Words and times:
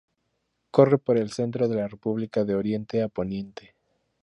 Corre 0.71 0.97
por 0.97 1.15
el 1.19 1.31
centro 1.31 1.67
de 1.67 1.75
la 1.75 1.87
república 1.87 2.43
de 2.43 2.55
oriente 2.55 3.03
a 3.03 3.07
poniente. 3.07 3.75